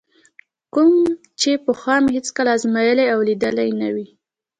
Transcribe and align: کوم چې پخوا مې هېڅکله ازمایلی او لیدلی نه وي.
کوم 0.73 0.93
چې 1.39 1.51
پخوا 1.65 1.95
مې 2.03 2.11
هېڅکله 2.17 2.49
ازمایلی 2.57 3.05
او 3.13 3.19
لیدلی 3.27 3.69
نه 3.81 3.89
وي. 3.95 4.07